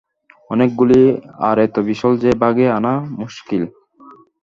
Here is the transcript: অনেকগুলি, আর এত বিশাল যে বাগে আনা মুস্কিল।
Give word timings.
অনেকগুলি, 0.49 1.01
আর 1.47 1.55
এত 1.59 1.75
বিশাল 1.89 2.13
যে 2.23 2.31
বাগে 2.41 2.67
আনা 2.77 2.93
মুস্কিল। 3.19 3.63